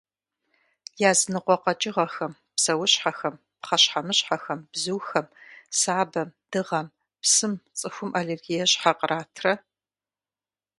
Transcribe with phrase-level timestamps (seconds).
[1.09, 5.27] Языныкъуэ къэкӏыгъэхэм, псэущхьэхэм, пхъэщхьэмыщхьэхэм, бзухэм,
[5.79, 6.87] сабэм, дыгъэм,
[7.21, 9.53] псым цӏыхум аллергие щхьэ къратрэ?